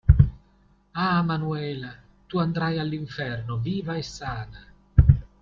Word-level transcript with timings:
Ah, 0.95 1.21
Manuela, 1.21 1.95
tu 2.25 2.39
andrai 2.39 2.79
all'inferno 2.79 3.57
viva 3.57 3.95
e 3.97 4.01
sana 4.01 4.65